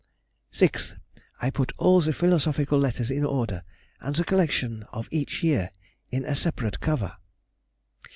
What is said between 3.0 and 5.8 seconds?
in order, and the collection of each year